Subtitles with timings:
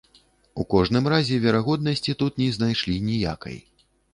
[0.61, 3.57] У кожным разе верагоднасці тут не знайшлі ніякай.